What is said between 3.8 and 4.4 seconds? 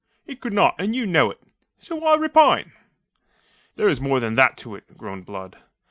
is more than